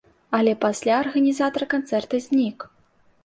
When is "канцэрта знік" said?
1.73-2.59